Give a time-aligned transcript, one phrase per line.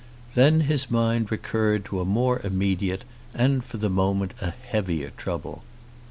[0.33, 3.05] Then his mind recurred to a more immediate
[3.35, 5.63] and, for the moment, a heavier trouble.